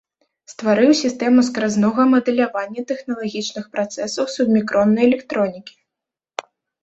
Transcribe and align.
Стварыў 0.51 0.91
сістэму 0.99 1.41
скразнога 1.49 2.05
мадэлявання 2.13 2.85
тэхналагічных 2.91 3.65
працэсаў 3.77 4.25
субмікроннай 4.37 5.03
электронікі. 5.11 5.75